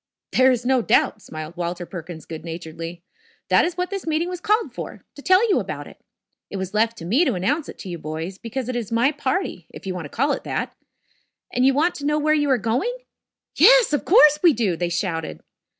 [0.31, 3.03] "There is no doubt," smiled Walter Perkins good naturedly.
[3.49, 6.01] "That is what this meeting was called for to tell you about it.
[6.49, 9.11] It was left to me to announce it to you boys, because it is my
[9.11, 10.75] party, if you want to call it that.
[11.53, 12.97] And you want to know where you are going?"
[13.55, 15.41] "Yes, of course we do," they shouted.